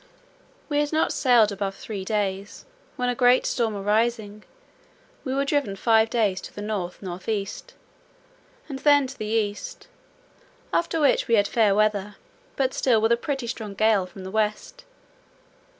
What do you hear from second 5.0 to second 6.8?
we were driven five days to the